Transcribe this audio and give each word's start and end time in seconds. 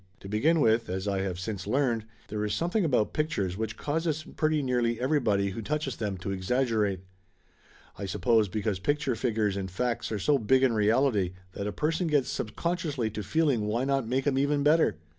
To 0.21 0.27
begin 0.27 0.61
with, 0.61 0.89
as 0.89 1.07
I 1.07 1.19
have 1.19 1.39
since 1.39 1.67
learned, 1.67 2.05
there 2.29 2.43
is 2.43 2.55
something 2.55 2.83
about 2.83 3.13
pictures 3.13 3.55
which 3.55 3.77
causes 3.77 4.23
pretty 4.35 4.63
nearly 4.63 4.99
everybody 4.99 5.51
who 5.51 5.61
touches 5.61 5.95
them 5.97 6.17
to 6.17 6.31
exaggerate. 6.31 7.01
I 7.99 8.07
suppose 8.07 8.47
because 8.47 8.79
pic 8.79 8.97
ture 8.97 9.13
figures 9.13 9.55
and 9.55 9.69
facts 9.69 10.11
are 10.11 10.17
so 10.17 10.39
big 10.39 10.63
in 10.63 10.73
reality 10.73 11.33
that 11.51 11.67
a 11.67 11.71
person 11.71 12.07
gets 12.07 12.31
subconsciously 12.31 13.11
to 13.11 13.21
feeling 13.21 13.67
why 13.67 13.83
not 13.85 14.07
make 14.07 14.25
'em 14.25 14.39
even 14.39 14.63
better? 14.63 14.97